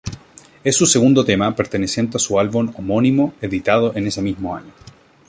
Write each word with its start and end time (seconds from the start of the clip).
Es 0.63 0.77
su 0.77 0.87
segundo 0.87 1.23
tema 1.23 1.55
perteneciente 1.55 2.17
a 2.17 2.19
su 2.19 2.39
álbum 2.39 2.73
homónimo 2.75 3.35
editado 3.39 3.95
en 3.95 4.07
ese 4.07 4.19
mismo 4.23 4.55
año. 4.55 4.73